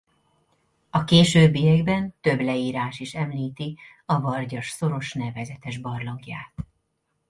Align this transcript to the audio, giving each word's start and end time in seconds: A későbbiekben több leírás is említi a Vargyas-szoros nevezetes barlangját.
A 0.89 1.03
későbbiekben 1.03 2.13
több 2.21 2.39
leírás 2.39 2.99
is 2.99 3.15
említi 3.15 3.77
a 4.05 4.19
Vargyas-szoros 4.21 5.13
nevezetes 5.13 5.77
barlangját. 5.77 6.53